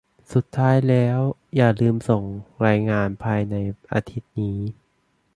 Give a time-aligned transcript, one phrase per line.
[0.33, 1.17] สุดท้ายแล้ว
[1.55, 2.23] อย่าลืมส่ง
[2.91, 3.55] งานภายใน
[3.93, 4.59] อาทิตย์นี้